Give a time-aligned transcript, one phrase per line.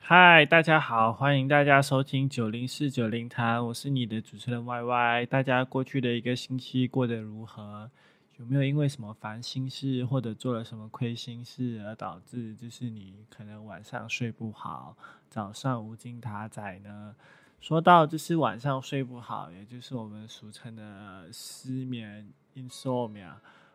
[0.00, 5.26] 嗨，大家好，欢迎大家收听九零四九零谈，我是你的主持人 Y Y。
[5.26, 7.90] 大家过去的一个星期过得如何？
[8.36, 14.96] 有没有因为什么烦心事或者做了什么亏心事而导致就是你可能晚上睡不好，
[15.28, 17.16] 早上无精打采呢？
[17.60, 23.32] 说到就是晚上睡不好，也就是我们俗称的失眠 （insomnia）。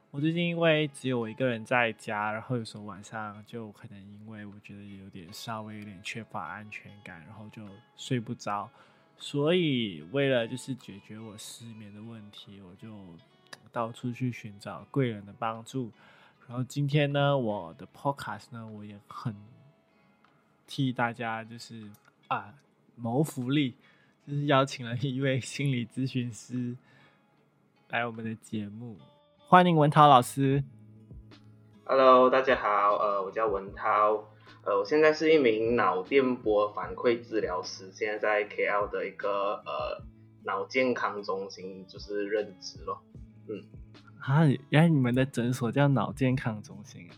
[0.10, 7.62] 我最近因为只有我一个人在家，然后有时候晚上就可能因为我觉得有点稍微有点缺乏安全感，然后就
[7.98, 8.70] 睡不着。
[9.18, 12.90] 所以为了就是解决我失眠的问题，我就
[13.72, 15.92] 到处去寻找贵人的帮助。
[16.48, 19.36] 然后今天呢，我的 podcast 呢，我也很
[20.66, 21.90] 替大家就是
[22.28, 22.54] 啊
[22.96, 23.76] 谋福利，
[24.26, 26.76] 就是邀请了一位心理咨询师
[27.90, 28.98] 来我们的节目。
[29.38, 30.64] 欢迎文涛老师。
[31.86, 34.24] Hello，大家好，呃，我叫文涛，
[34.64, 40.04] 呃，我现在是一名脑电波反馈治疗师，现在在 KL 的一个呃
[40.44, 43.02] 脑健康中心就是任职咯。
[43.50, 43.64] 嗯，
[44.20, 47.18] 啊，原来你们的诊所叫脑健康中心啊？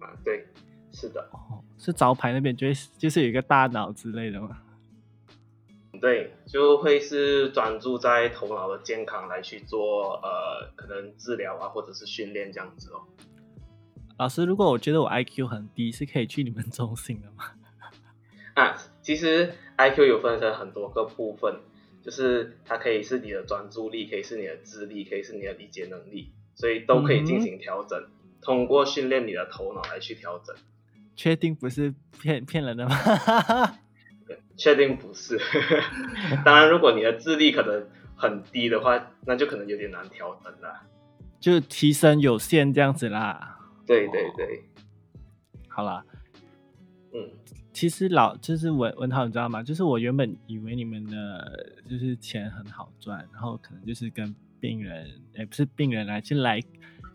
[0.00, 0.46] 啊，对，
[0.92, 1.28] 是的。
[1.32, 4.60] 哦，是招牌那边就是就是有一个大脑之类的吗？
[6.00, 13.02] 对，就会是专注在头脑的健康来去做呃，可能治疗啊，或者是训练这样子哦。
[14.18, 17.44] 老师，如果我觉得我 I Q 很低，是可以去你们中心的吗？
[18.54, 21.60] 啊，其实 I Q 有分成很多个部分，
[22.02, 28.08] 就是它可以是你的专注力，可以是你的智力，可以是你的理解能力，所以都可以进行调整，
[28.40, 30.56] 通过训练你的头脑来去调整。
[31.14, 32.94] 确定不是骗骗人的吗？
[34.60, 35.40] 确定不是，
[36.44, 37.82] 当然，如果你的智力可能
[38.14, 40.82] 很低的话，那就可能有点难调整啦。
[41.40, 43.58] 就提升有限这样子啦。
[43.86, 44.62] 对对对，
[45.66, 46.04] 好啦，
[47.14, 47.30] 嗯，
[47.72, 49.62] 其实老就是文文涛，你知道吗？
[49.62, 55.08] 就是我原本以为你们的就是钱很好赚，然后可能就是跟病人，
[55.38, 56.60] 也不是病人来，就来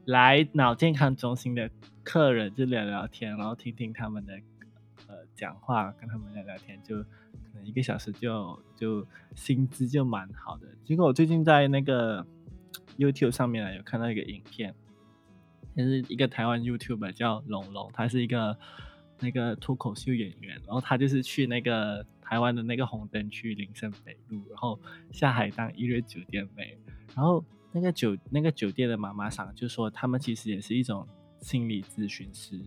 [0.06, 1.70] 来脑健康中心的
[2.04, 4.34] 客人就聊聊天，然后听听他们的。
[5.36, 10.68] 讲话跟他们聊聊天，就可能一个小时就就薪资就蛮好的。
[10.84, 12.26] 结果我最近在那个
[12.98, 14.74] YouTube 上面有看到一个影片，
[15.76, 18.58] 就是一个台湾 YouTuber 叫龙龙，他是一个
[19.20, 24.80] 那个脱口秀演员，然后他就是去那个台湾的那个红灯区林森北路，然后
[25.12, 26.78] 下海当一日酒店妹，
[27.14, 31.08] 然后那个酒那个酒店的妈妈桑就说，他们其实也是一种
[31.42, 32.60] 心理咨询师。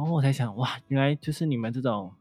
[0.00, 2.16] 然后我才想，哇，原来就是你们这种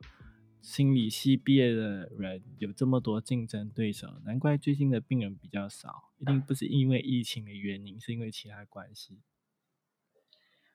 [0.59, 9.21] 心理系毕业的人有这么多竞争对手，难怪最近的病人比较少，一定不是因为疫情的原因，是因为其他关系。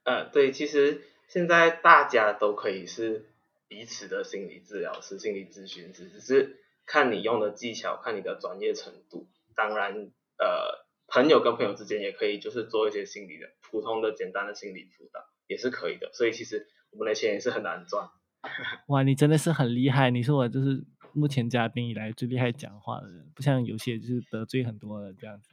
[0.05, 3.27] 呃，对，其实现在大家都可以是
[3.69, 9.29] 彼此的心理治疗师、心理咨询师，只是看你用的技巧，看你的专业程度。
[9.55, 9.93] 当然，
[10.39, 16.11] 呃，朋友跟朋友之间也可以就是做一些心理的普通的、简单的心理辅导，也是可以的。
[16.15, 16.67] 所以其实。
[16.95, 18.09] 我们的钱也是很难赚。
[18.89, 20.11] 哇，你真的是很厉害！
[20.11, 25.49] 你是我就是目前嘉宾以来最厉害讲话的人，不像有些就是得罪很多的这样子。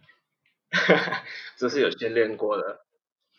[1.57, 2.85] 这是有训练过的。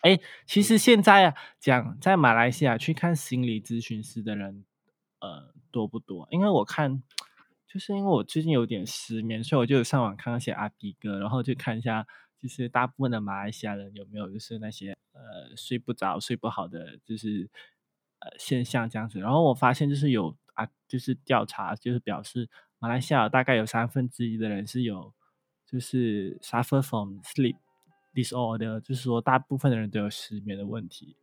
[0.01, 4.65] 哎，其实现在啊，讲在马来西亚去看心理咨询师的人，
[5.21, 6.27] 呃，多不多？
[6.31, 7.03] 因为我看，
[7.69, 12.07] 就是因为我最近有点失眠，所以我就上网看那些阿迪哥，然后就看一下，
[12.41, 17.51] 就是大部分的马来西亚人有没有就是那些呃睡不着、睡不好的，就是。
[18.23, 25.13] 呃，现象这样子，然后我发现就是有啊，就是调查就是表示，马来西亚大概有三分之一的人是有，
[25.67, 27.57] 就是 suffer from sleep
[28.15, 31.17] disorder，就是说大部分的人都有失眠的问题。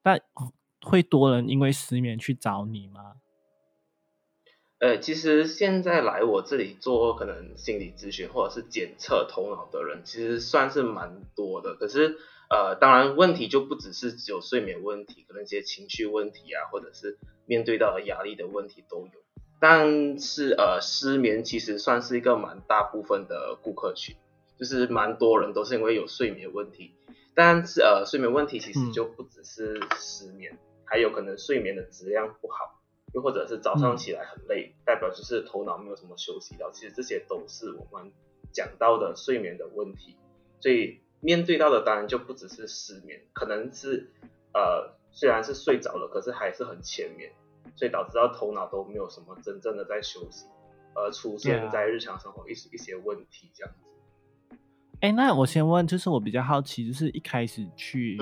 [0.00, 0.20] 但
[0.80, 3.16] 会多人因为失眠去找你吗？
[4.78, 12.16] 呃，其实现在来我这里做可能心理咨询或者是检测头脑的人，其实算是蛮多的，可是。
[12.52, 19.12] 呃，当然，问题就不只是只有睡眠问题，可能一些情绪问题啊，或者是面对到的压力的问题都有。
[19.58, 24.16] 但是，呃，失眠其实算是一个蛮大部分的顾客群，
[24.58, 26.94] 就是蛮多人都是因为有睡眠问题。
[27.34, 32.82] 但是，呃，睡眠问题其实就不只是失眠，还有可能睡眠的质量不好，
[33.14, 36.70] 又或者是早上起来很累，代表就是头脑没有什么休息到。
[36.70, 38.12] 其实这些都是我们
[38.52, 40.18] 讲到的睡眠的问题，
[40.60, 41.00] 所以。
[41.22, 44.10] 面对到的当然就不只是失眠，可能是
[44.52, 47.32] 呃虽然是睡着了，可是还是很浅眠，
[47.74, 50.44] 所以导致到头脑都没有什么真正的在休息。
[50.94, 54.58] 而出现在日常生活一一些问题这样子。
[55.00, 58.20] 哎，那我先问，就是我比较好奇，就是一开始去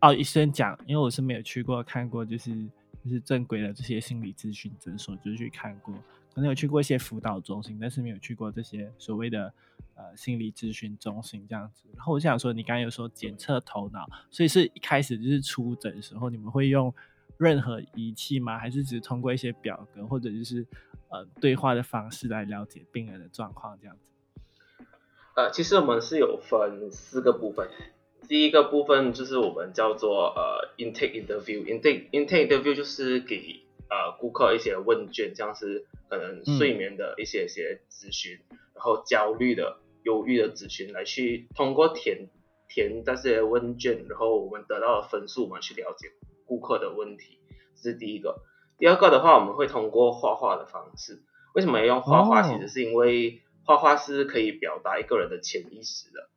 [0.00, 2.54] 哦，医生讲，因为我是没有去过看过，就是
[3.02, 5.92] 就是正规的这些心理咨询诊所，就是去看过。
[6.36, 9.50] 可能有去过一些辅导中心，但是没有去过这些所谓的
[9.94, 11.88] 呃心理咨询中心这样子。
[11.96, 16.92] 然后我想说，你刚刚有说检测头脑，所以是一开始就是出诊的时候，你们会用
[17.38, 18.58] 任何仪器吗？
[18.58, 20.66] 还是只通过一些表格或者就是
[21.08, 24.84] 呃对话的方式来了解病人的状况这样子？
[25.36, 27.66] 呃，其实我们是有分四个部分。
[28.28, 38.38] 第一个部分就是我们叫做呃 intake interview，intake intake interview 就是给呃顾客一些问卷，像是可能睡眠的一些些咨询，
[38.74, 42.28] 然后焦虑的、忧郁的咨询，来去通过填
[42.68, 46.12] 填这些问卷，然后我们得到的分数，我们去了解
[46.44, 47.38] 顾客的问题，
[47.76, 48.42] 这是第一个。
[48.78, 51.22] 第二个的话，我们会通过画画的方式。
[51.54, 52.42] 为什么要用画画？
[52.42, 56.28] 其实是因为画画是可以表达一个人的潜意识的。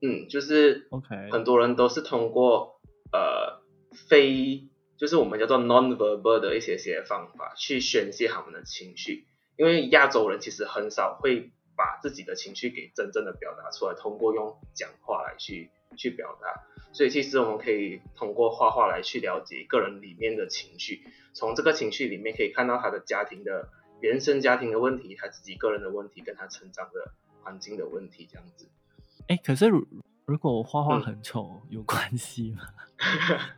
[0.00, 2.80] 嗯，就是，OK，很多人都是通过
[3.12, 3.62] 呃
[4.08, 4.68] 非。
[4.98, 23.68] 就是我们叫做 non-verbal 的一些些方法去宣泄他们的情绪，因为亚洲人其实很少会把自己的情绪给真正的表达出来，通过用讲话来去去表达，所以其实我们可以通过画画来去了解个人里面的情绪，从这个情绪里面可以看到他的家庭的
[24.00, 27.12] 原生家庭的问题，他自己个人的问题，跟他成长的
[27.44, 28.68] 环境的问题这样子。
[29.28, 29.68] 哎，可是
[30.26, 32.62] 如果我画画很丑，有关系吗？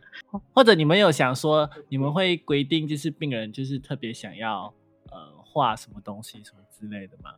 [0.53, 4.73] 或者你们有想说，你们会规定就是病人就是特别想要
[5.11, 7.33] 呃画什么东西什么之类的吗？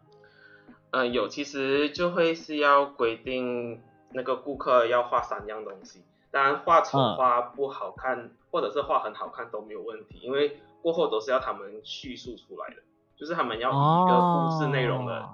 [0.91, 3.81] 嗯，有，其实就会是要规定
[4.11, 6.03] 那个顾客要画三样东西。
[6.29, 12.81] 当然，画丑、画不好看，或者是画很好看都没有问题，因为过后都是要他们叙述出来的，
[13.15, 15.29] 就是他们要一个故事内容的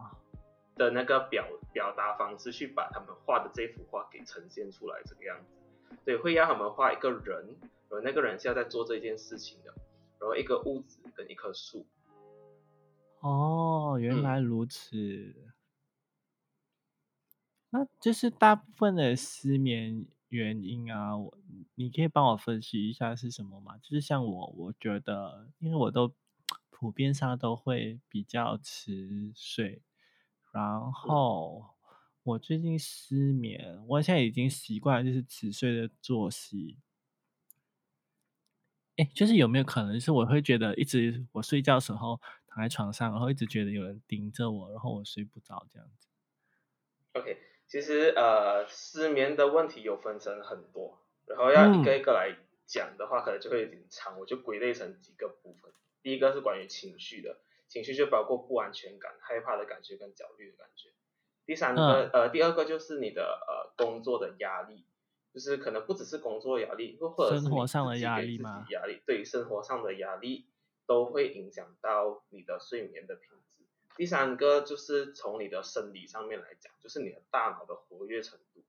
[0.76, 5.59] 的那个表表达方式去把他们画的这幅画给呈现出来，这个样子。
[6.06, 7.46] 对，会让他们画一个人，
[7.90, 9.74] 然后那个人是要在做这件事情的，
[10.20, 11.86] 然后一个屋子跟一棵树。
[13.20, 15.36] 哦，原来如此。
[17.70, 21.38] 那就是大部分的失眠原因啊，我
[21.76, 23.78] 你可以帮我分析一下是什么吗？
[23.78, 26.14] 就是像我，我觉得，因为我都
[26.70, 29.84] 普遍上都会比较迟睡，
[30.52, 31.76] 然后。
[32.30, 36.78] 我最近失眠，我现在已经习惯就是迟睡的作息。
[38.98, 46.08] 哎，就是有没有可能是我会觉得一直我睡觉时候躺在床上，然后一直觉得有人盯着我，然后我睡不着这样子。
[47.14, 47.38] OK，
[47.68, 52.36] 其实呃失眠的问题有分成很多，然后要一个一个来
[52.68, 55.72] 讲的话，可能就会有点长，我就归类成几个部分。
[56.04, 60.90] 第一个是关于情绪的，情绪就包括不安全感、害怕的感觉跟焦虑的感觉。
[61.50, 64.86] 第三个呃，第二个就是你的呃工作的压力，
[65.34, 68.68] 就是可能不只是工作压力，或或者是生活上的压力吗？
[68.70, 70.46] 压力对生活上的压力
[70.86, 73.64] 都会影响到你的睡眠的品质。
[73.98, 78.62] 第三个就是从你的生理上面来讲，就是你的大脑的活跃程度，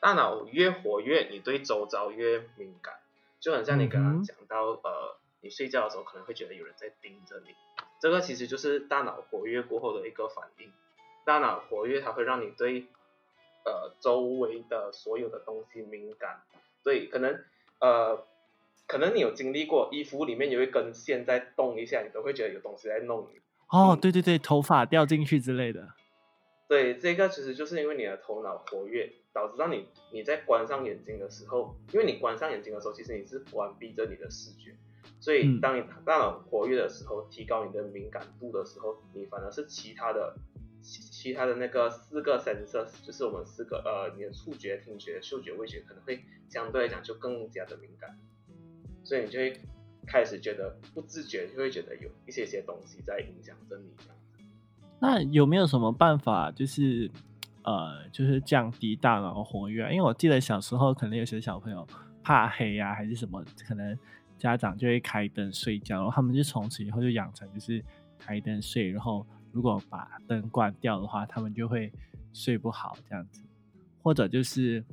[0.00, 3.00] 大脑越活跃，你对周遭越敏感，
[3.38, 7.54] 就很像你刚刚讲到呃，你睡觉的时候可能会觉得有人在盯着你，
[8.00, 10.72] 这个其实就是大脑活跃过后的一个反应。
[11.24, 12.86] 大脑活跃，它会让你对
[13.64, 16.42] 呃周围的所有的东西敏感。
[16.82, 17.44] 对，可能
[17.78, 18.24] 呃
[18.86, 23.40] 可能你有经历过，衣服里面有一根线在动一下，你都会觉得有东西在弄你。
[23.68, 25.92] 哦，对对对，头发掉进去之类的。
[26.66, 34.74] 对，这个其实就是因为你的头脑活跃，导致让你你在关上眼睛的时候，因为你关上眼睛的时候，其实你是关闭着你的视觉，
[35.20, 40.34] 所以当你大脑活跃的时候，提高你的敏感度的时候，你反而是其他的。
[40.82, 48.18] 其其他的那个四个神识就是我们四个呃，你的触觉、听觉、嗅觉、味觉可能会相对来讲就更加的敏感，
[49.04, 49.60] 所以你就会
[50.06, 53.90] 开始觉得不自觉就会觉得有一些些东西在影响着你。
[54.98, 57.10] 那有没有什么办法，就是
[57.62, 59.84] 呃，就是降低大脑活跃？
[59.92, 61.86] 因为我记得小时候可能有些小朋友
[62.22, 63.98] 怕黑呀，还是什么，可能
[64.38, 67.84] 家长就会开灯睡觉，然后他们就从此以后就养成就是
[68.18, 69.26] 开灯睡，然后。
[69.52, 71.92] 如果把灯关掉的话，他们就会
[72.32, 73.42] 睡不好这样子，
[74.02, 74.84] 或者就是，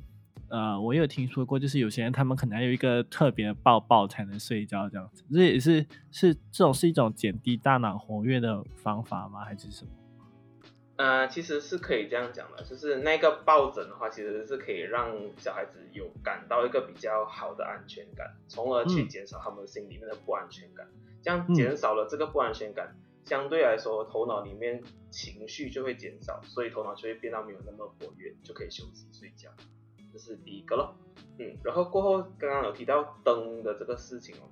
[0.50, 9.46] 呃，我有听说过，就是有些人他们可能有一个特别抱抱才能睡觉这样子，这也是是这种是一种减低大脑活跃的方法吗？
[9.46, 9.92] 还是什么？
[10.96, 20.88] 呃，其实是可以这样讲的，就是那个抱枕的话，其实是可以让小孩子有感到一个比较好的安全感，从而去减少他们心里面的不安全感，
[21.22, 22.96] 这样减少了这个不安全感。
[23.28, 24.82] 相对来说头脑里面
[25.12, 29.50] 情绪就会减少，所以头脑就会变到没有那么活跃，就可以休息睡觉。
[30.14, 30.96] 这是第一个咯。
[31.38, 34.48] 嗯，然后过后刚刚有提到灯的这个事情哦，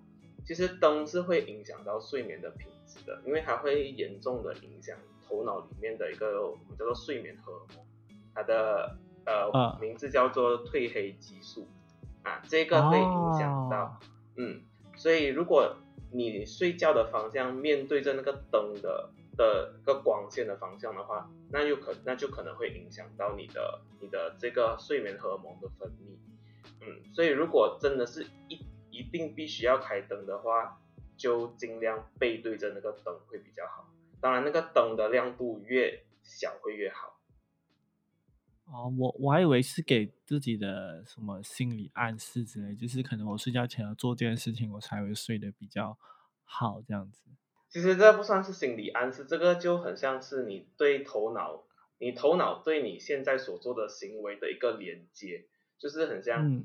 [0.45, 7.85] 其实灯是会影响到睡眠的品质的，因为它会严重的影响头脑里面的一个我们叫做睡眠荷尔蒙，
[8.35, 11.65] 它的呃名字叫做褪黑激素
[12.23, 13.97] 啊，这个会影响到，
[14.35, 14.61] 嗯，
[14.97, 15.77] 所以如果
[16.11, 26.17] 你睡觉的方向面对着那个灯的的个光线的方向的话，那就可那就可能会影响到你的你的这个睡眠荷尔蒙的分泌，
[26.81, 30.79] 嗯，所以如果真的是一一定必须要开灯的话，
[31.17, 33.89] 就尽量背对着那个灯会比较好。
[34.21, 37.14] 当然，那个灯的亮度越小会越好。
[38.65, 45.97] 哦，我我还以为是给自己的什么心理暗示之类，就是可能我睡觉前要做这件事情，我才会睡得比较
[46.43, 47.29] 好这样子。
[47.69, 51.65] 其实这不算是心理暗示，这个就很像是你对头脑，
[51.99, 55.45] 你头脑对你现在所做的行为的一个连接，
[55.77, 56.63] 就是很像，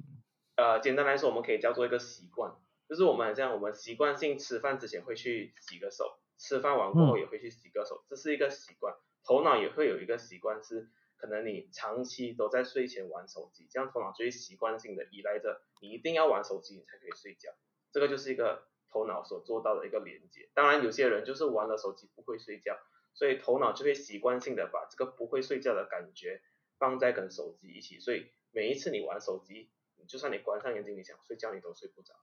[0.56, 2.54] 呃，简单来说，我们可以叫做一个习惯，
[2.88, 10.88] 就是我们很像我们习惯性吃饭之前会去洗个手，吃饭完过后也会去洗个手，这是一个习惯，头脑也会有一个习惯是。
[11.20, 17.50] 可能你长期都在睡前玩手机，这样头脑就会习惯性的依赖着你一定要玩手机你才可以睡觉，
[17.92, 20.48] 这个就是一个头脑所做到的一个连接。
[20.54, 22.78] 当然有些人就是玩了手机不会睡觉，
[23.12, 26.40] 所以头脑就会习惯性的把这个不会睡觉的感觉
[26.78, 29.70] 放在跟手机一起，所以每一次你玩手机，
[30.08, 32.14] 就算你关上眼睛你想睡觉你都睡不着，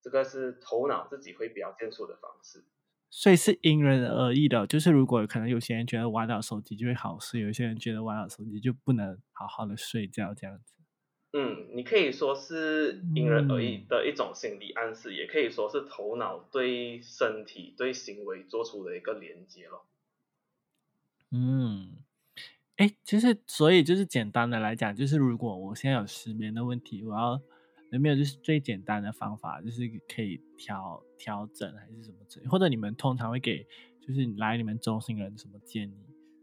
[0.00, 2.64] 这个是头脑自己会表现出的方式。
[3.14, 10.72] 所以是因人而异的，就是如果可能有些人觉得玩到手机就会好睡，有些人觉得玩到手机就不能好好的睡觉这样子。
[11.34, 19.84] 嗯，你可以说是因人而异的一种心理暗示，也可以说是头脑对身体对行为做出的一个连接了。
[21.32, 21.98] 嗯，
[22.76, 27.42] 哎，其实所以就是简单的来讲，就是如果我现在有失眠的问题，我要。
[27.92, 32.46] 有没有就是最简单的方法，就是可以调调整还是什么之类？
[32.46, 33.66] 或者你们通常会给
[34.00, 35.94] 就是来你们中心人什么建议？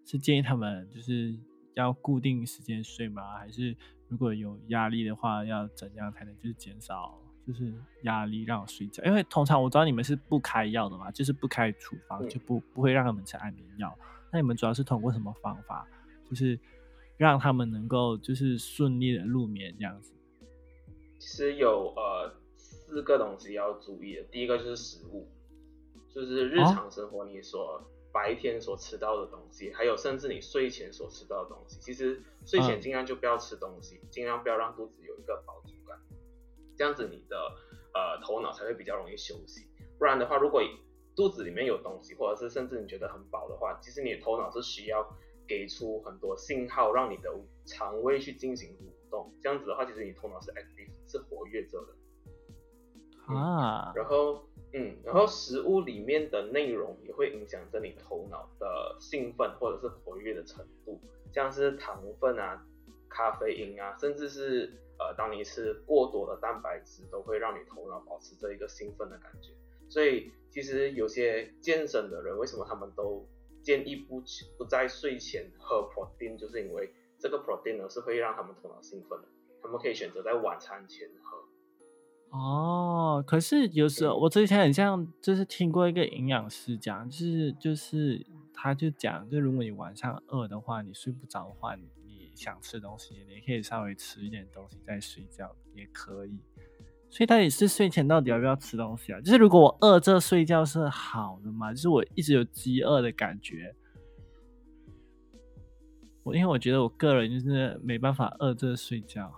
[0.05, 1.37] 是建议他们就是
[1.73, 3.37] 要固定时间睡吗？
[3.37, 3.75] 还是
[4.07, 9.03] 如果有压力的话，要怎样才能就是减少就是压力让我睡觉？
[9.03, 13.97] 因为通常我知道你们是不开药的嘛，就是不开处方，就不不会让他们吃安眠药。
[14.31, 15.87] 那你们主要是通过什么方法，
[16.29, 16.59] 就是
[17.17, 20.13] 让他们能够就是顺利的入眠这样子？
[21.19, 25.27] 其实有呃四个东西要注意的，第一个就是食物，
[26.13, 31.77] 就是日常生活你所白天所吃到的东西，还有甚至你睡前所吃到的东西。
[31.81, 35.99] 其实睡前尽量就不要吃东西，尽量不要让肚子有一个饱足感，
[36.75, 37.37] 这样子你的
[37.93, 39.67] 呃头脑才会比较容易休息。
[39.99, 40.63] 不然的话，如果
[41.15, 45.05] 肚子里面有东西，或者是甚至你觉得很饱的话，其实你的头脑是需要
[45.45, 47.29] 给出很多信号，让你的
[47.65, 49.31] 肠胃去进行蠕动。
[49.41, 50.89] 这样子的话，其实你头脑是 active。
[51.09, 61.01] 是活跃着的啊，然后嗯，然后食物里面的内容也会影响着你头脑的兴奋或者是活跃的程度，
[61.33, 62.63] 像是糖分啊、
[63.09, 69.51] 咖啡因啊，甚至是呃，当你吃过多的蛋白质，都会让你头脑保持着一个兴奋的感觉。
[69.89, 73.27] 所以其实有些健身的人，为什么他们都
[73.63, 74.21] 建议不
[74.57, 79.27] 不在睡前喝 protein，就是因为这个 protein 呢是会让他们头脑兴奋的。
[79.61, 81.37] 他们可以选择在晚餐前喝。
[82.37, 88.23] 哦，可是有时候我之前很像就是听过一个营养师讲，就是就是
[88.53, 91.89] 他就讲，就如果你晚上饿的话，你睡不着的话，你
[92.35, 96.37] 想吃东西，你可以稍微吃一点东西再睡觉也可以。
[97.09, 99.19] 所以到底是睡前到底要不要吃东西啊？
[99.21, 101.73] 就是如果我饿着睡觉是好的吗？
[101.73, 103.75] 就是我一直有饥饿的感觉。
[106.25, 109.31] 因为我觉得我个人就是没办法饿着睡觉。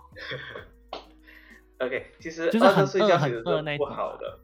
[1.78, 4.38] OK，其实饿着睡觉其实是不好的。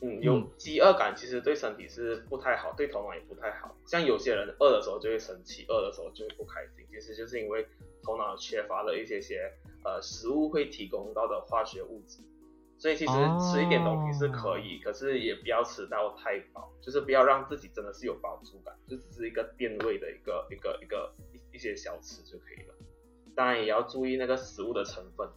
[0.00, 3.76] 嗯，有饥饿感其实对身体是不太好，对头脑也不太好。
[3.84, 7.66] 像有些人饿的时候就会生气，饿的时候就会不开心，其实就是因为
[8.02, 9.52] 头脑缺乏了一些些
[9.84, 12.20] 呃食物会提供到的化学物质。
[12.78, 22.74] 所以其实吃一点东西是可以，可是也不要吃到太饱，就是不要让自己真的是有饱足感，就只是一个垫胃的一个一个一个一一些小吃就可以了。
[23.34, 25.28] 当然也要注意那个食物的成分，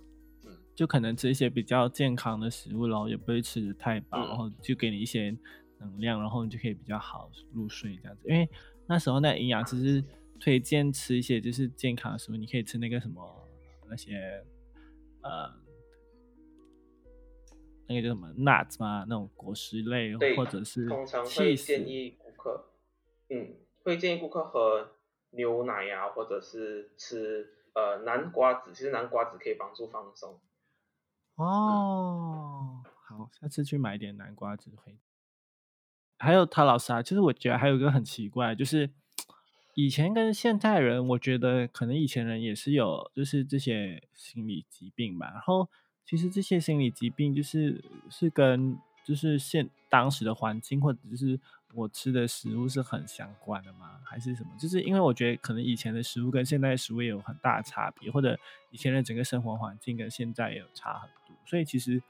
[0.46, 5.36] 嗯，就可能吃一些比较健康的食物然后，也不会吃的太饱，然后就给你一些
[5.80, 8.27] 能量，然后你就可以比较好入睡这样子。
[8.27, 8.50] 因为
[8.88, 10.03] 那时候那营养师是
[10.39, 13.48] 推荐吃一些就是健康的食物，你可以吃那个什么
[13.89, 14.44] 那些
[15.22, 15.62] 呃。
[17.88, 19.06] 那个叫什么 nuts 嘛？
[19.10, 22.72] 那种果实类，或者是通常会建议顾客
[23.30, 23.53] 嗯，
[23.84, 24.91] 会建议顾客喝
[25.32, 30.40] 牛奶呀，或者是吃呃南瓜子，其实南瓜子可以帮助放松。
[31.36, 34.98] 哦，好，下次去买点南瓜子回。
[36.18, 38.92] 还有他老师啊，其实我觉得还有一个很奇怪，就是
[39.74, 45.32] 以前跟现代人，我觉得可能以前人也是有，就是这些心理疾病吧。
[45.32, 45.68] 然后
[46.06, 51.40] 其实这些心理疾病就是是跟就是现当时的环境或者是
[51.74, 54.00] 我吃的食物是很相关的吗？
[54.04, 54.50] 还是什么？
[54.60, 58.38] 就是因为我觉得可能以前的食物跟现在的食物也有很大的差别，或者
[58.72, 62.01] 以前的整个生活环境跟现在也有差很多，所以其实。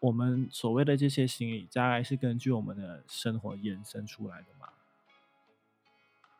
[0.00, 4.68] 我们所谓的这些心理障碍是根据我们的生活延伸出来的嘛？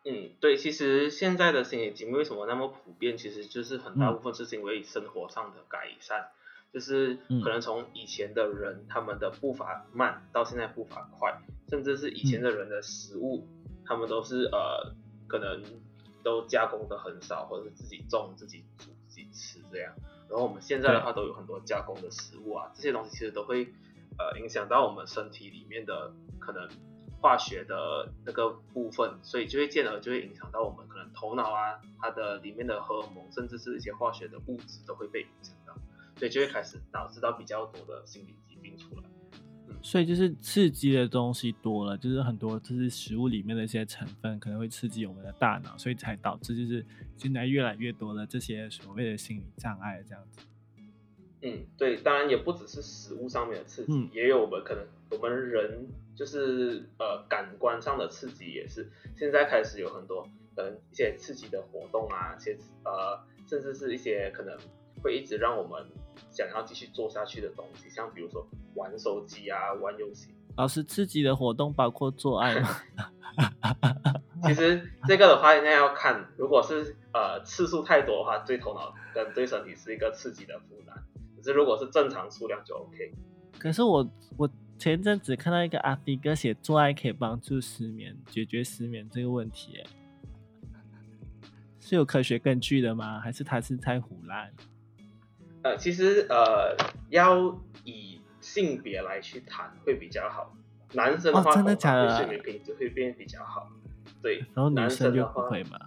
[0.04, 3.16] 嗯，对，其实现在的心理疾病为什么那么普遍？
[3.16, 6.28] 其实就是很大部分是因为生活上的改善，
[6.74, 13.46] 就是可能从以前的人他们的步伐慢到现在步伐快，甚至是以前的人的食物，
[13.84, 14.94] 他们都是呃
[15.26, 15.62] 可能
[16.22, 19.94] 都加工的很少，或者是自己种、自己煮、自己吃这样。
[20.28, 23.72] 然后我们现在的话都有很多加工的食物啊，这些东西其实都会
[24.18, 26.68] 呃影响到我们身体里面的可能
[27.20, 35.74] 化学的那个部分，所以就会进而就会影响到我们可能头脑啊，它的里面的荷尔蒙，甚至是一些化学的物质都会被影响到，
[36.18, 39.13] 所以就会开始导致到比较多的心理疾病出来。
[39.84, 46.84] 所以就是刺激的东西多了，就是很多就是食物里面的一些成分可能会刺激我们的大脑，所以才导致就是
[47.18, 50.40] 现在越来越多的这些所谓的心理障碍这样子。
[51.42, 55.86] 嗯，对，当然也不只是食物上面的刺激，也有我们可能我们人
[56.16, 60.26] 就是呃感官上的刺激也是，现在开始有很多
[60.56, 64.56] 可能一些刺激的活动啊，一些呃甚至是一些可能
[65.02, 65.84] 会一直让我们。
[66.30, 70.34] 想要继续做下去的东西，像比如说玩手机啊、玩游戏。
[70.56, 72.68] 老师刺激的活动包括做爱吗？
[74.44, 80.96] 其实这个的话，应该要看，如果是呃次数太多的话，对头脑跟对身体是一个刺激的负担。
[81.36, 83.12] 可是如果是正常数量就 OK。
[83.56, 89.84] 可是我我前阵子看到一个阿迪哥写做爱可以帮助失眠，解决失眠这个问题，
[91.78, 93.20] 是有科学根据的吗？
[93.20, 94.52] 还是他是太胡乱？
[95.64, 96.76] 呃，其实呃，
[97.08, 100.54] 要以性别来去谈会比较好。
[100.92, 102.18] 男生的话，真的假的？
[102.18, 103.70] 睡眠品质会变比较好。
[104.22, 105.78] 对，然后男生就不会嘛？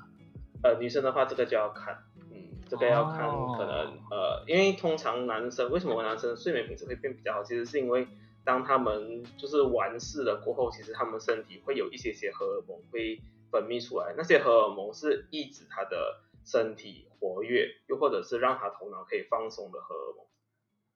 [0.64, 1.96] 呃，女生的话，这个就要看，
[2.32, 2.38] 嗯，
[2.68, 7.44] 这个要看，可能呃，因为通常男生为什么男生睡眠品质会变比较好？
[7.44, 8.08] 其实是因为
[8.44, 16.24] 当他们就是完事了过后，其实他们身体会有一些些荷尔蒙会分泌出来，那些荷尔蒙是抑制他的。
[16.50, 20.26] 身体活跃，又或者是让他头脑可以放松的荷尔蒙，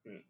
[0.06, 0.24] 嗯，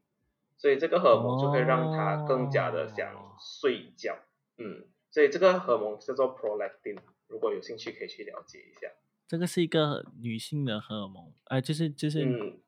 [0.57, 4.17] 所以这个荷尔蒙就会让他更加的想睡觉，
[4.57, 8.87] 嗯，所以这个荷尔蒙叫做 prolactin，如果有兴趣可以去了解一下。
[9.27, 12.59] 这个是一个女性的荷尔蒙，哎，就是就是，嗯，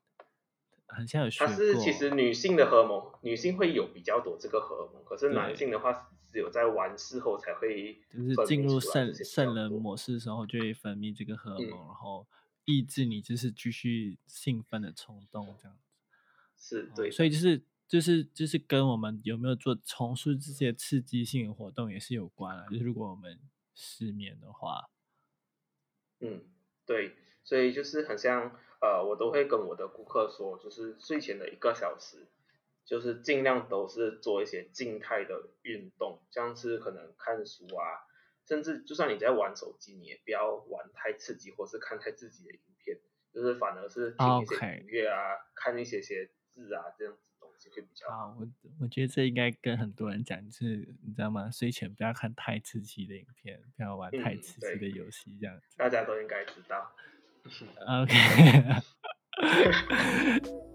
[0.86, 12.26] 很像有它是其实女性的荷尔蒙，女性会有比较多这个荷尔蒙，可是男性的话只有在完事后才会，就是进入圣圣人模式的时候就会分泌这个荷尔蒙，然后。
[12.64, 15.82] 抑制你就是继续兴奋的冲动，这样子
[16.56, 22.66] 是对，所以就是就是就是跟我们有没有做从事这些刺激性的活动也是有关啊。
[22.70, 23.38] 就是如果我们
[23.74, 24.88] 失眠的话，
[26.20, 26.42] 嗯，
[26.86, 32.28] 对，所以就是很像呃，我都会跟我的顾客说，就是睡前的一个小时，
[32.84, 38.08] 就是尽量都是做一些静态的运动，像是可能看书啊。
[38.46, 42.98] 甚至就算你在玩手机，你也不要玩太刺激，或是看太刺激的影片，
[43.32, 48.36] 就是反而是听一些音乐啊，看一些些字啊，这样子东西会比较好。
[48.38, 48.46] 我
[48.80, 51.50] 我觉得这应该跟很多人讲，就是你知道吗？
[51.50, 55.66] 睡前不要看太刺激的影片，不要玩太刺激的游戏，这样子。
[55.76, 56.94] 大家都应该知道。
[58.02, 58.14] OK。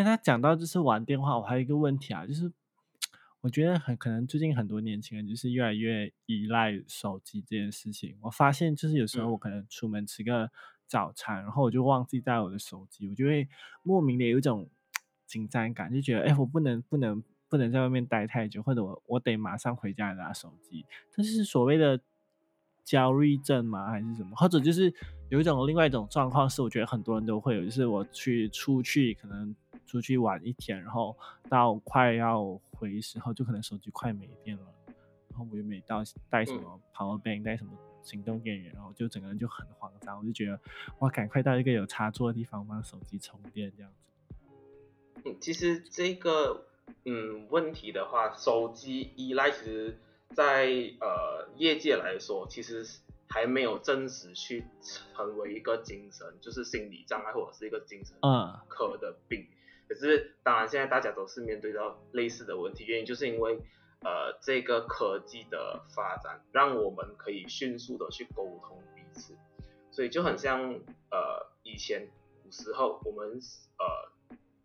[0.00, 2.50] 哎，他讲到就是玩电话，我还有一个问题啊，就是
[3.42, 8.16] 我觉得很可能最近很多年轻人就是越来越依赖手机这件事情。
[8.22, 10.50] 我发现就是有时候我可能出门吃个
[10.86, 13.46] 早餐，然后我就忘记带我的手机，我就会
[13.82, 14.70] 莫名的有一种
[15.26, 20.86] 紧张感，就觉得哎，我不能不能不能在外面待太久，或者我我得马上回家拿手机。
[21.10, 22.00] 这是所谓的
[22.82, 23.90] 焦虑症吗？
[23.90, 24.34] 还是什么？
[24.34, 24.94] 或者就是
[25.28, 29.54] 有一种另外一种状况是，我觉得很多人都会有，就是我去出去可能。
[29.90, 31.16] 出去玩一天，然后
[31.48, 34.62] 到快要回时候，就可能手机快没电了，
[35.28, 37.72] 然后我又没到带什么 power bank，带什么
[38.02, 40.60] 行动电源，然后就整个人就很慌张，我就觉得
[41.00, 44.34] 哇，赶快到一个有插座的地方帮手机充电这样子。
[45.24, 46.66] 嗯，其实这个
[47.04, 49.98] 嗯问题的话，手机依赖其实，
[50.34, 50.66] 在
[51.00, 52.86] 呃业界来说，其实
[53.28, 58.16] 还没有真实去成为一个精神，就是心理障碍或者是一个精神
[58.68, 59.46] 科的病。
[59.90, 63.58] 可是当然，现在大家都是面对到类似的问题，原因就是因为
[64.04, 69.34] 呃这个科技的发展，让我们可以迅速的去沟通彼此，
[69.90, 70.72] 所以就很像
[71.10, 72.08] 呃以前
[72.44, 73.38] 古时候我们
[73.78, 74.10] 呃。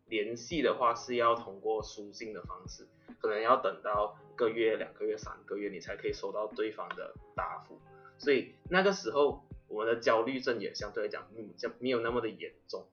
[0.08, 2.88] 联系的话是要通过书信的方式，
[3.20, 7.82] 可能要等到一个月、两个月、三个月，你才可以收到对方的答复。
[8.20, 12.86] 所以那个时候，我们的焦虑症也相对来讲，嗯，就没有那么的严重。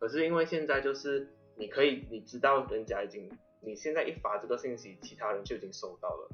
[0.00, 6.30] 可是因为现在就是你可以，你知道人家已经，你现在一发这个信息，其他人就已经收到了，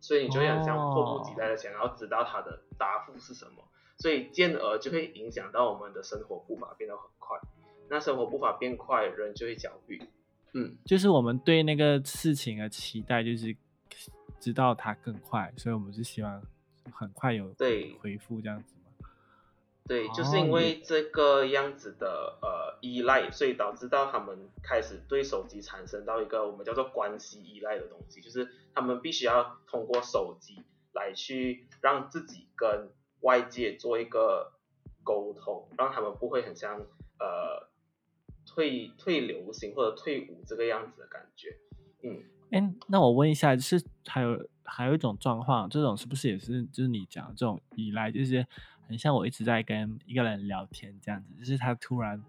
[0.00, 3.64] 所以你就很像迫不及待的想要知道他的答复是什么，
[3.98, 7.38] 所以进而就会影响到我们的生活步伐变得很快。
[7.88, 10.00] 那生活步伐变快，人就会焦虑。
[10.52, 13.54] 嗯，就是我们对那个事情的期待，就是
[14.40, 16.42] 知道它更快，所以我们是希望
[16.92, 18.83] 很快有对回复这样子嘛。
[19.86, 34.52] 对，就是因为这个样子的呃依赖，所以导致到他们开始对手机产生到一个我们叫做关系依赖的东西，就是他们必须要通过手机来去让自己跟外界做一个
[35.02, 36.80] 沟通，让他们不会很像
[37.18, 37.68] 呃。
[38.46, 41.56] 退退流行或者退伍这个样子的感觉，
[42.02, 48.46] 嗯，哎，那我问一下，就是还有还有一种状况，这种是不是也是就是你讲这种依赖，就是
[48.88, 52.22] 很像我一直在跟一个人聊天这样子，就是他突然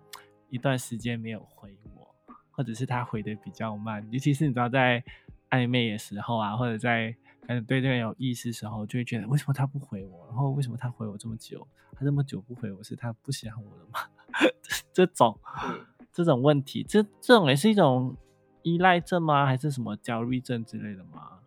[0.50, 2.16] 一段时间没有回我，
[2.52, 5.04] 或者是他回的比较慢，尤其是你知道在
[5.50, 14.00] 暧昧的时候啊，或者在可能对这个人有意思的时候，就会觉得为什么他不回我，然后为什么他回我这么久，他这么久不回我是他不喜欢我了吗？
[14.94, 15.40] 这种。
[16.12, 18.16] 这种问题，这这种也是一种
[18.62, 19.46] 依赖症吗？
[19.46, 21.40] 还是什么焦虑症之类的吗？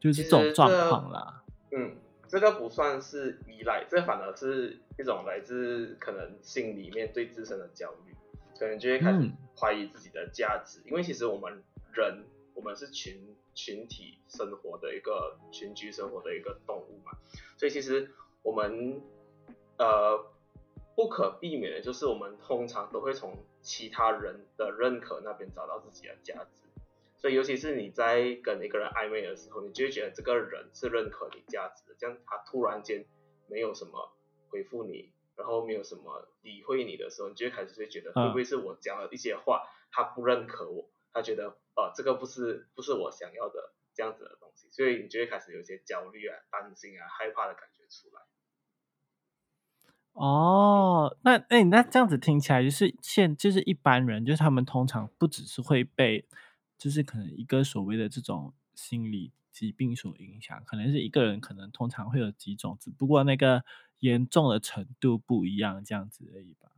[0.00, 1.44] 就是这种状况啦。
[1.76, 1.94] 嗯，
[2.32, 8.16] 这个不算是依赖，这反而是一种来自可能心里面对自身的焦虑，
[8.58, 10.80] 可能就会开始怀疑自己的价值。
[10.86, 17.12] 因为其实我们人，我们是群群体生活的一个群居生活的一个动物嘛，
[17.58, 18.10] 所以其实
[18.42, 19.02] 我们
[19.76, 20.24] 呃
[20.96, 26.71] 不可避免的就是我们通常都会从其他人的认可那边找到自己的价值，
[27.22, 31.94] 所以尤其是你在跟一个人暧昧的时候，你就会觉得这个人是认可你价值的。
[31.96, 33.06] 这样他突然间
[33.48, 34.12] 没有什么
[34.48, 48.22] 回复你，然后没有什么理会你的时候，你就会开始会觉得会不会是我讲了一些话，他不认可我，他觉得呃这个不是不是我想要的这样子的东西，所以你就会开始有一些焦虑啊、担心啊、害怕的感觉出来。
[50.14, 56.26] 哦，那哎，那这样子听起来就是现就是一般人，就是他们通常不只是会被，
[56.82, 63.64] 就是可能一个所谓的这种心理疾病所影响，可能是一个人可能通常会有几种，只不过那个
[64.00, 66.72] 严重的程度不一样，这样子而已吧。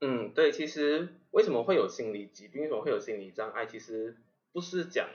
[0.00, 4.16] 嗯，对，其实为什么会有心理疾病，为什么会有心理障碍，其实
[4.52, 5.08] 不是讲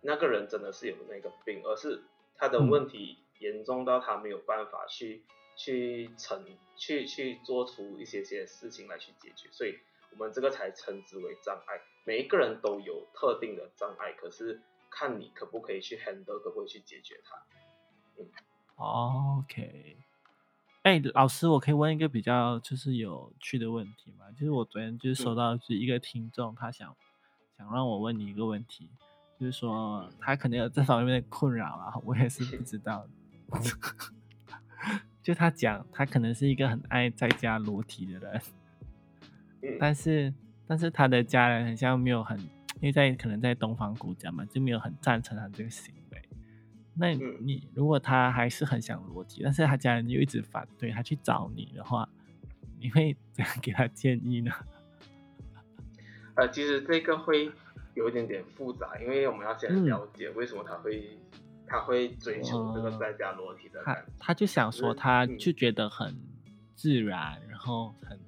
[0.00, 2.02] 那个人真的是有那个病，而是
[2.36, 5.22] 他的问题严重到他没有办法去。
[5.56, 6.44] 去成
[6.76, 9.78] 去去做出一些些事情来去解决，所以
[10.16, 11.80] 我们这个才称之为障碍。
[12.04, 17.36] 每一个人都有特定的障碍，可是看你可不可以去 handle，可不可以去解决它。
[18.18, 18.28] 嗯
[19.38, 19.96] ，OK。
[20.82, 24.30] 哎，老师，我可以问一个比较就是有趣的问题吗？
[24.32, 26.94] 就是我昨天就是收到是一个听众，他想
[27.56, 28.90] 想让我问你一个问题，
[29.40, 33.08] 就是说他可能有这方面的困扰啊， 我也是不知道。
[35.22, 38.42] 就他讲，他可能是一个很爱在家裸体的人，
[39.78, 40.32] 但是
[40.66, 46.22] 但是他的家人好像没有很，因为在可能在东方国家嘛，就没有很赞成他这个行为。
[46.96, 52.08] 那你如果他还是很想裸体，但是他家人又一直反对他去找你的话，
[52.78, 54.52] 你会怎样给他建议呢？
[56.36, 57.50] 呃，其实这个会
[57.94, 61.18] 有一点点复杂，因为我们要先了解为什么他会。
[61.66, 66.14] 他会追求这个在家裸体的感觉，他就想说，他就觉得很
[66.74, 68.20] 自然，然后很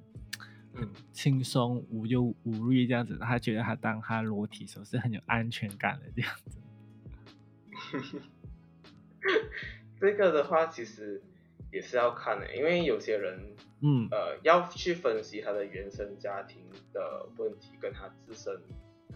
[0.77, 3.17] 很轻松、无忧无虑这样子。
[3.17, 6.59] 他觉得他当他裸体时候是很有安全感的这样子。
[9.99, 11.21] 这个的话，其实
[11.71, 16.61] 也是要看的，因为有些人，嗯，呃，要去分析他的原生家庭
[16.93, 18.61] 的问题跟他自身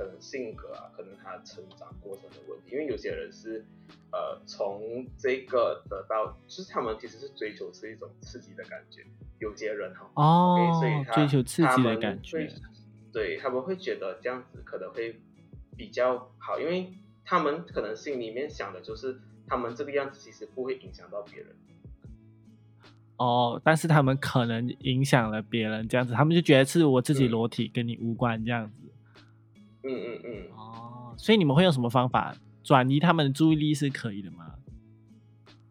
[0.02, 2.72] 可能性格啊，可能他成长过程的问题。
[2.72, 3.64] 因为有些人是
[4.12, 9.06] 呃从这个得到，就是他们其实是追求是一种刺激的感觉。
[9.40, 12.52] 有些人哈哦，所以追求刺激的感觉，
[13.12, 15.20] 对他们会觉得这样子可能会
[15.78, 21.56] 比较好，因为他们可能心里面想的就是他们这个样子其实不会影响到别人。
[23.18, 28.81] 哦，但是他们可能影响了别人，这样子，他们就觉得是我自己裸体，跟你无关这样子。
[29.84, 30.52] 嗯嗯嗯。
[30.56, 34.56] 哦，所以你们会用什么方法转移他们的注意力是可以的吗？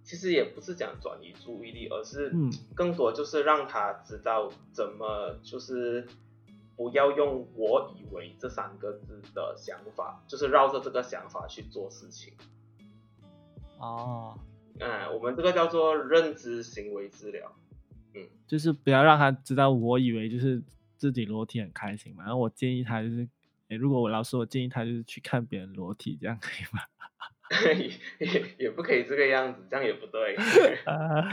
[0.03, 2.35] 其实也不是讲转移注意力，而是
[2.75, 6.05] 更多就是让他知道怎么就是
[6.77, 12.33] 不要用“我以为”这三个字的想法，就是绕着这个想法去做事情。
[13.79, 14.37] 哦。
[14.81, 17.53] 嗯，我们这个叫做认知行为治疗，
[18.15, 20.63] 嗯，就是不要让他知道，我以为就是
[20.97, 22.25] 自己裸体很开心嘛。
[22.25, 23.29] 然后我建议他就是，
[23.71, 26.83] 哎，如果我老师，我建议他就是去看别人裸体，这样可以吗？
[28.21, 30.37] 也也不可以这个样子，这样也不对。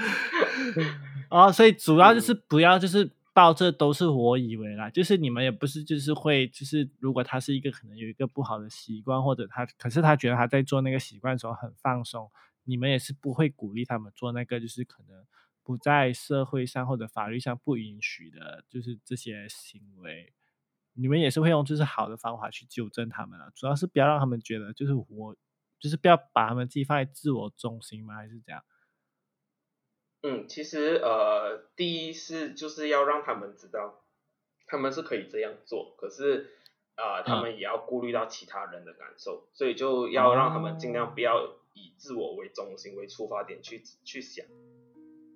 [1.30, 12.30] 哦，所以主要就是不要就是报这都是我以为啦，就是你们也不是就是会就是如果他是一个可能有一个不好的习惯，或者他可是他觉得他在做那个习惯的时候很放松。
[12.70, 15.24] 你们也是不会鼓励他们做那个，就是可能
[15.64, 20.34] 不在社会上或者法律上不允许的，就是这些行为。
[20.98, 25.36] 你们也是会用就是好的方法去纠正他们啊，主要是不要让他们觉得就是我，
[25.80, 28.16] 就是不要把他们自己放在自我中心吗？
[28.16, 28.64] 还是怎样？
[30.24, 34.02] 嗯，其实呃，第一是就是要让他们知道
[34.66, 36.50] 他们是可以这样做，可是
[36.96, 41.58] 啊，他们也要顾虑到其他人的感受，所以就要让他们尽量不要。
[41.80, 44.44] 以自我为中心为出发点去去想，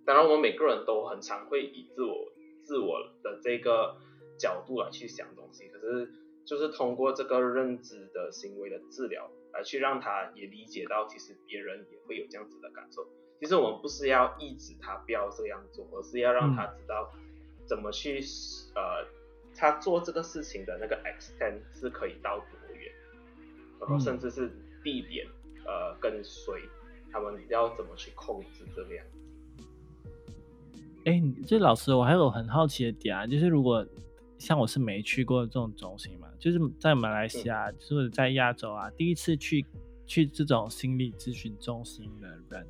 [0.07, 4.01] 当然我们每个人都很常会以自我自我的这个
[4.41, 6.11] 角度来去想东西，可是
[6.45, 13.07] 就是通过这个认知的行为的治疗来去让他也理解到，其实别人也会有这样子的感受。
[13.39, 17.11] 其实我们不是要抑制他不要这样做，而是要让他知道
[17.67, 18.19] 怎么去
[18.75, 19.05] 呃，
[19.55, 22.91] 他做这个事情的那个 extent 是可以到多远，
[23.79, 24.51] 然后甚至是
[24.83, 25.27] 地点。
[25.63, 26.67] 呃，跟随
[27.11, 29.19] 他们要怎么去控制这个样子？
[31.05, 33.85] 哎，这老师，我还有很好奇的点啊，就是如果
[34.41, 39.63] 像我是没去过这种中心嘛，就是在马来西亚或者在亚洲啊，第一次去
[40.07, 42.65] 去这种心理咨询中心的人，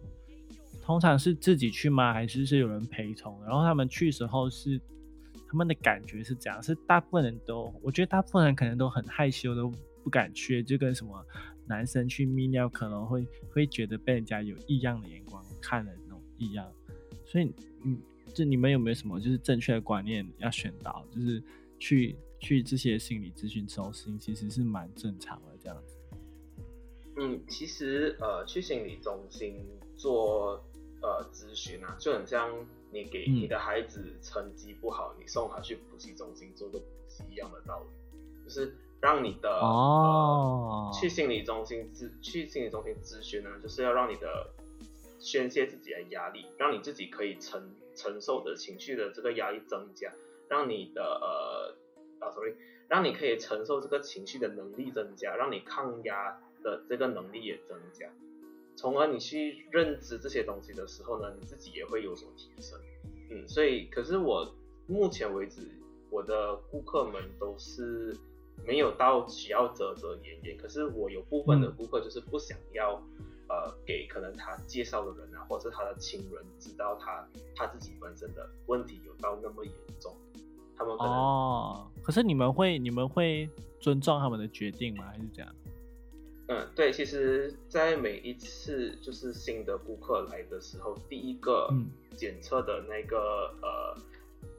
[0.81, 2.11] 通常是自己去吗？
[2.13, 3.41] 还是是有人陪同？
[3.43, 4.79] 然后他们去时候是
[5.47, 6.61] 他们的感觉是怎样？
[6.61, 9.71] 是大部分人都，我觉得大部分人可能都很害羞，都
[10.03, 11.25] 不敢去，就跟什么。
[11.67, 16.69] 男生去泌尿可能会会觉得被人家有异样的眼光看的那种异样，
[17.23, 17.49] 所以
[17.85, 17.97] 嗯，
[18.33, 21.05] 就你们有没有什么就是正确的观念要宣导？
[21.11, 21.41] 就是
[21.81, 25.97] 去去这些心理咨询中心其实是蛮正常的这样子。
[27.17, 29.65] 嗯，其实呃去心理中心
[29.97, 30.63] 做
[31.01, 32.49] 呃咨询啊，就很像
[32.91, 38.77] 你给你的孩子成绩不好，你送他去补习中心做个补习一样的道理，就是。
[39.01, 44.47] 让你的哦，去心理中心咨去心理中心咨询呢，就是要让你的
[45.17, 50.13] 宣泄自己的压力，让你自己可以承承受的情绪的这个压力增加，
[50.51, 51.73] 让你的呃
[52.19, 52.53] 啊，sorry，
[52.89, 58.09] 让你可以承受这个情绪的能力增加，让你抗压的这个能力也增加，
[58.75, 62.77] 从而你去认知这些东西的时候呢，你自己也会有所提升。
[63.29, 64.53] 嗯，所以可是我
[64.87, 65.61] 目前为止，
[66.09, 68.15] 我的顾客们都是。
[68.63, 72.93] 没有到需要遮遮掩掩，可是我有部分的顾客就是不想要，
[73.49, 80.15] 呃，给可能他介绍的人啊，或者是他的亲人知道他他自己本身的问题有到那么严重，
[80.97, 83.49] 哦，可是你们会你们会
[83.79, 85.05] 尊重他们的决定吗？
[85.11, 85.55] 还是这样？
[86.47, 91.73] 嗯，对，其实，在每一次就是新的顾客来的时候，第一个
[92.15, 94.01] 检测的那个呃。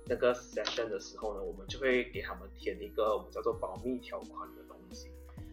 [0.04, 5.08] 那个 session 的时候呢，我们就会给他们填一个我们叫做保密条款的东西，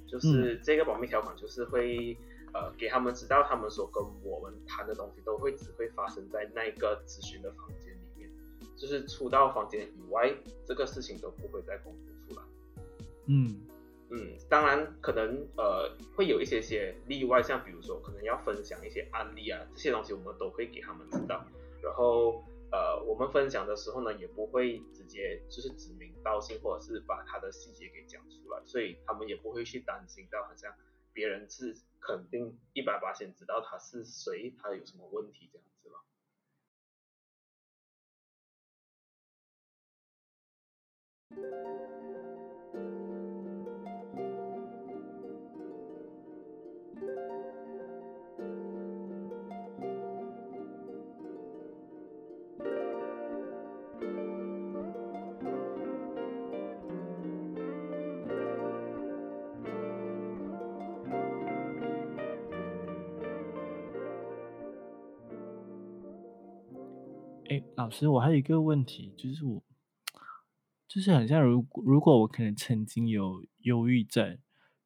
[0.08, 2.18] 就是这个保密条款就是会
[2.52, 7.88] 呃给他们知道，他们所跟我们谈的东西都会只会发生在那个咨询的房间
[8.80, 10.34] 就是出到房间以外，
[10.65, 12.46] 这个事情都不会再公布出来。
[13.28, 13.62] 嗯
[14.10, 21.46] 嗯，当然可能呃会有一些些例外，像比如说可能要分享一些案例啊，这些东西我们都会给他们知道，
[21.84, 22.44] 然后。
[22.72, 30.72] 呃，我们分享的时候呢，也不会直接就是指名道姓，或者是把他的细节给讲出来，所以他们也不会去担心到好像
[31.12, 36.00] 别人是肯定一百八先知道他是谁，他有什么问题这样子了。
[67.49, 69.69] 哎，老师，我还有一个问题，就是我。
[70.89, 74.39] 就是很像如如果我可能曾经有忧郁症，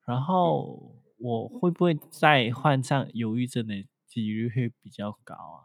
[0.05, 5.63] 然后我会不会再患上忧郁症的几率会比较高啊？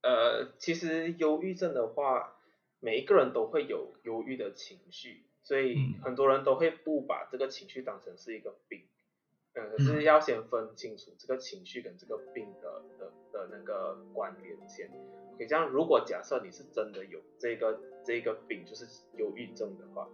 [0.00, 2.36] 呃，其实忧郁症的话，
[2.80, 8.84] 每一个人都会有忧郁的情绪，所以很多人都会不把这个情绪当成是一个病。
[9.52, 14.88] 嗯，可是要先分清楚这个情绪跟这个病的的的那个关联先。
[15.34, 18.84] OK，这样如果假设你是真的有这个这个病，就是
[19.16, 20.06] 忧郁症的话，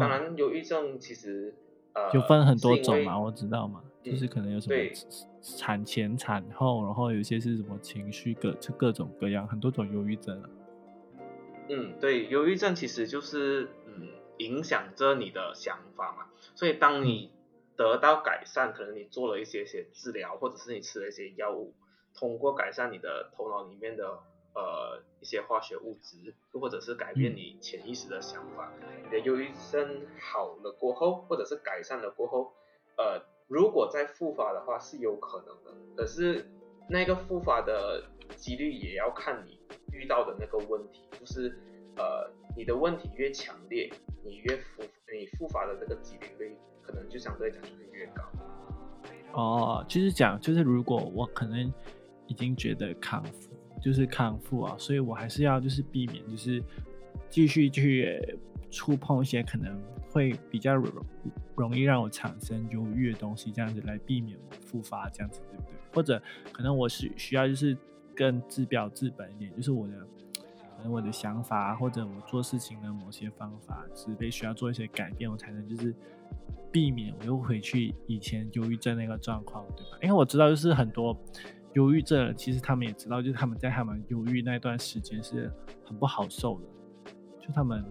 [0.00, 1.54] 当然忧郁症其实
[1.92, 4.76] 呃就分很多种嘛，我知道嘛，就是可能有什么
[5.40, 10.50] 产前、产后，然后有些是什么情绪各就各种各样，很多种忧郁症啊。
[11.68, 17.32] 嗯，对，忧郁症其实就是嗯影响着你的想法嘛，所以当你
[17.76, 21.74] 得到改善，可能你做了一些些治疗，或者是你吃了一些药物，
[22.14, 24.20] 通过改善你的头脑里面的
[24.56, 28.72] 呃一些化学物质，或者是改变你潜意识的想法，
[29.04, 32.52] 你的忧郁症好了过后，或者是改善了过后，
[32.96, 36.50] 呃，如果再复发的话是有可能的，可是
[36.88, 38.02] 那个复发的
[38.34, 39.60] 几率也要看你
[39.92, 41.56] 遇到的那个问题，就是
[41.96, 43.92] 呃你的问题越强烈，
[44.24, 46.56] 你越复你复发的这个几率会。
[46.86, 48.22] 可能就相对讲就会越高。
[49.32, 51.68] 哦，就是讲，就是如果我可能
[52.28, 53.50] 已经觉得康复，
[53.86, 56.60] 就是康复啊，所以我还是要就是避免，就是
[57.30, 58.36] 继续去
[58.68, 60.92] 触碰一些可能会比较容
[61.54, 65.70] 容易让我产生忧郁的东西，这样子来避免我复发，这样子对不对？
[65.94, 66.20] 或者
[66.52, 67.78] 可能我是需要就是
[68.12, 69.94] 更治标治本一点，就是我的
[70.76, 75.94] 可能我的想法或者我做事情的某些方法是被需要做一些改变，我才能就是。
[76.72, 79.98] 避免我又回去以前忧郁症那个状况，对吧？
[80.02, 81.16] 因为我知道，就是很多
[81.76, 85.52] 忧郁症，其实他们也知道，就是他们在他们忧郁那段时间是
[85.84, 87.84] 很不好受的，就他们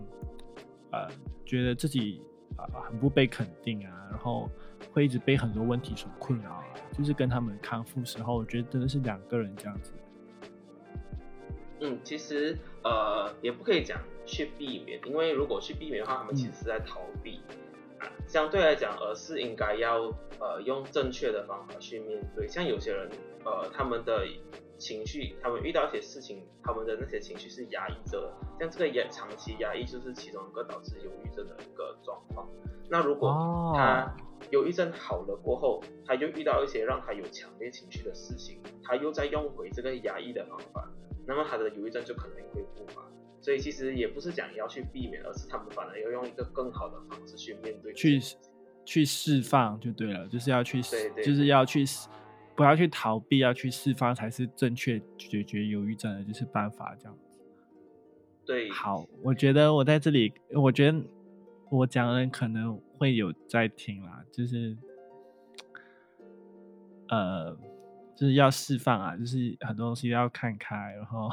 [0.92, 1.08] 呃
[1.46, 2.20] 觉得自己
[2.58, 4.50] 啊很不被肯定啊，然后
[4.92, 9.94] 会一直被很多问题所困扰，就是跟他们康复时候，我觉得真的是两个人这样子。
[11.82, 17.40] 嗯，其实呃也不可以讲去避免，因为如果去避免的话，他们其实是在逃避。
[18.28, 22.48] 相对来讲，而是应该要呃用正确的方法去面对。
[22.48, 23.10] 像有些人
[23.44, 24.26] 呃他们的
[24.78, 28.34] 情绪，他们遇到一些事情，他们的那些情绪是压抑着的。
[28.60, 32.48] 像这个压长期压抑，就是其中一个导致忧郁症的一个状况。
[32.90, 34.14] 那如果他
[34.52, 40.88] 忧郁症好了过后，他又遇到一些让他有强烈情绪的事情，他又在用回这个压抑的方法，
[41.26, 43.02] 那么他的忧郁症就可能会复发。
[43.46, 48.20] 所以其实也不是讲要去避免，而是他们反而要用一个更好的方式去面对，去
[48.84, 50.82] 去释放就对了，就是要去，
[51.24, 51.86] 就是要去，
[52.56, 57.40] 不要去逃避，要去释放才是正确解决忧郁症的就是办法，这样子。
[58.48, 61.00] 对，好，我觉得我在这里，我觉得
[61.70, 64.76] 我讲的人可能会有在听啦，就是
[67.10, 67.56] 呃，
[68.16, 71.30] 就是要释放啊，就是很多东西要看开，然后。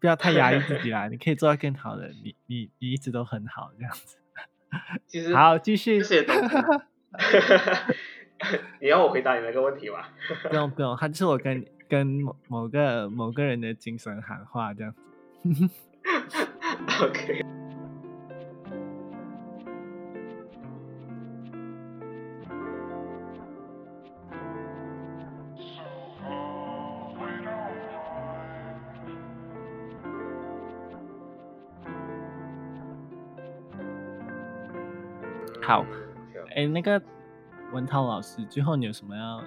[0.00, 2.08] 不要太压抑自己啦，你可以做到更好的。
[2.08, 4.16] 你你你一直都很好，这样子。
[5.06, 6.00] 其实好，继续。
[6.02, 6.26] 谢谢
[8.80, 10.04] 你要我回答你那个问题吗？
[10.48, 15.00] 不用不用，他就是我跟跟某某个某个人的精神喊话这样子。
[17.02, 17.44] OK。
[35.70, 35.86] 好，
[36.56, 37.00] 哎，那个
[37.70, 39.40] 文涛老师，最后你有什么要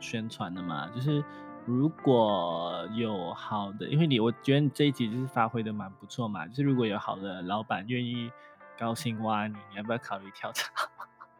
[0.00, 0.88] 宣传的吗？
[0.94, 1.22] 就是
[1.66, 6.46] 如果有好的，因为你我觉得你这一集就是发挥的蛮不错嘛。
[6.46, 8.32] 就是如果有好的老板愿意
[8.78, 10.72] 高薪挖你，你要不要考虑跳槽？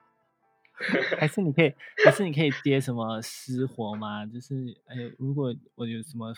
[1.18, 1.74] 还是你可以，
[2.05, 4.26] 还是你可以接什么私活吗？
[4.26, 4.55] 就是
[4.85, 6.31] 哎，如果我有什么，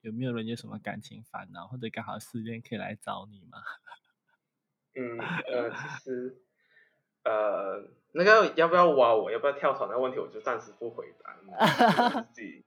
[0.00, 3.58] 有没有人有什么感情烦恼，或者刚好失恋，可以来找你吗？
[4.98, 6.42] 嗯，呃，其实。
[7.24, 12.64] 呃，那个要不要挖我，要不要跳槽那个问题，我就暂时不回答， 自己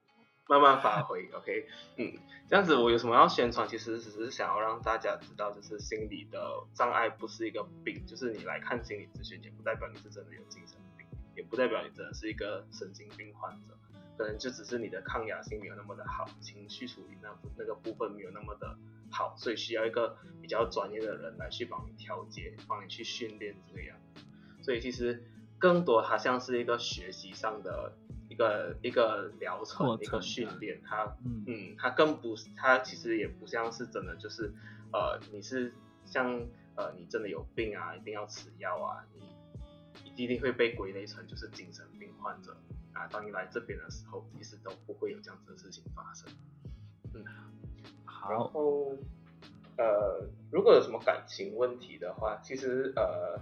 [0.48, 1.30] 慢慢发挥。
[1.34, 2.14] OK，嗯，
[2.48, 3.68] 这样子我有什么要宣传？
[3.68, 13.78] 其实只是想要让大家知道，就是心理的障碍不是一个病，就是你来看心理咨询，也不代表你是真的有精神病，也不代表你真的是一个神经病患者，
[14.18, 18.78] 可能就只是你的抗压性没有那么的好，情绪处理那那个部分没有那么的
[19.12, 24.22] 好，所以需要一个比较专业的人来去帮你调节，帮你去训练这个样子。
[24.66, 25.24] 所以其实
[25.60, 27.94] 更多它像是一个学习上的
[28.28, 34.52] 一一个一个疗程一个训的练，它嗯嗯，它更不是，它其实也不像是真的，就是
[34.92, 36.46] 呃，你是像
[36.76, 39.06] 呃，你真的有病啊，一定要吃药啊，
[40.04, 42.58] 你一定会被归类成就是精神病患者
[42.92, 43.08] 啊。
[43.08, 46.30] 当你来这边的时候，其实都不会有这样子的事情发生。
[47.14, 47.24] 嗯
[48.04, 48.98] 好，然后
[49.78, 53.40] 呃，如果有什么感情问题的话，其实呃，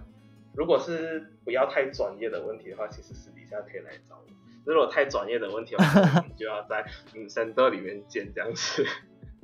[0.56, 4.24] 如果是不要太专业的问题的话，其实私底下可以来找我。
[4.64, 6.84] 如果太专业的问题的话，我们就要在
[7.14, 8.86] 嗯 center 里面见这样子。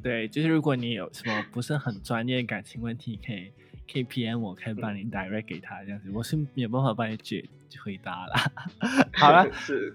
[0.03, 3.53] 对，就是如果你有什么不是很专业感情问题，可以
[3.91, 7.45] 可以 PM 我，可以帮你 direct 给他这样子，我是没有办法帮你解
[7.83, 8.53] 回答啦。
[9.15, 9.45] 好了，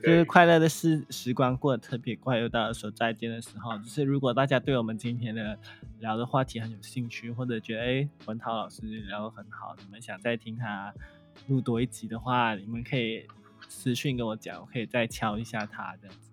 [0.01, 3.77] 就是快乐的时时光过得特别快，又到了说再见的时候。
[3.79, 5.57] 就是如果大家对我们今天的
[5.99, 10.93] 聊的话题很有兴趣，或者觉得哎文涛老师聊得很好，你们想再听他
[11.47, 13.25] 录多一集的话，你们可以
[13.67, 16.31] 私讯跟我讲，我可以再敲一下他这样子。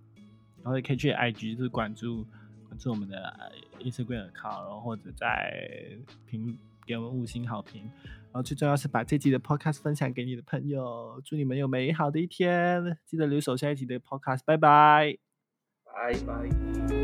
[0.62, 2.24] 然后也可以去 IG 就是关注
[2.68, 3.50] 关注我们的呃
[3.80, 6.56] Instagram account，然后或者在评
[6.92, 7.90] 给我们五星好评。
[8.04, 12.98] 然后最重要是把这集的 podcast 分享给你的朋友，祝你们有美好的一天！
[13.06, 15.16] 记得留守下一集的 podcast，拜拜。
[15.84, 17.01] 拜拜。